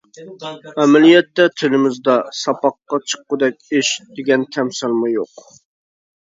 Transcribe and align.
ئەمەلىيەتتە 0.83 1.45
تىلىمىزدا 1.61 2.15
«ساپاققا 2.37 2.99
چىققۇدەك 3.13 3.77
ئىش» 3.81 3.93
دېگەن 4.17 4.47
تەمسىلمۇ 4.57 5.13
يوق. 5.19 5.47